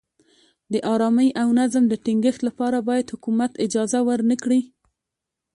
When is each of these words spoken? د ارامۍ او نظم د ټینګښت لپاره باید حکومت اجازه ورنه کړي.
د 0.71 0.73
ارامۍ 0.93 1.29
او 1.41 1.47
نظم 1.59 1.83
د 1.89 1.93
ټینګښت 2.03 2.41
لپاره 2.47 2.77
باید 2.87 3.11
حکومت 3.13 3.51
اجازه 3.65 3.99
ورنه 4.07 4.35
کړي. 4.43 4.61